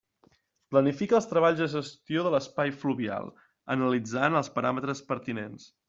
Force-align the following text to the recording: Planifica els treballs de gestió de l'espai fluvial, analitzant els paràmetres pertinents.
Planifica 0.75 1.17
els 1.17 1.27
treballs 1.33 1.59
de 1.63 1.67
gestió 1.75 2.23
de 2.29 2.33
l'espai 2.37 2.73
fluvial, 2.85 3.31
analitzant 3.77 4.41
els 4.41 4.55
paràmetres 4.57 5.09
pertinents. 5.13 5.75